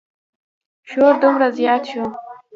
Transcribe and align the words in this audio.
شور 0.89 1.13
دومره 1.21 1.47
زیات 1.57 1.83
شو. 1.91 2.03